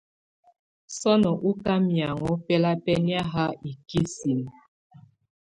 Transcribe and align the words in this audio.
Sɔnɔ́ 0.99 1.35
ɔká 1.49 1.73
mɛaŋɔ́ 1.89 2.33
bɛlabɛ́nɛ́ 2.45 3.21
ha 3.31 3.43
u 3.69 3.71
kisín. 3.89 4.41